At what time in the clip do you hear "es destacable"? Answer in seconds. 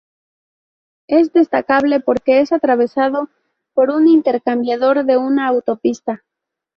1.05-1.99